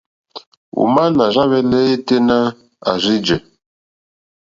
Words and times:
Òmá 0.81 1.03
nà 1.17 1.25
rzá 1.31 1.43
hwɛ̄lɛ̀ 1.49 1.83
yêténá 1.89 2.37
à 2.89 2.91
rzí 3.01 3.15
jè. 3.25 3.37